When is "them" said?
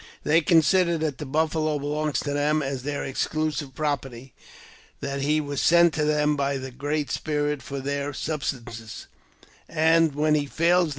2.33-2.63, 6.05-6.35, 10.85-10.87